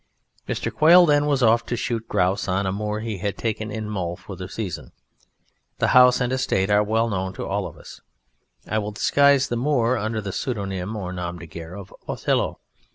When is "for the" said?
4.15-4.49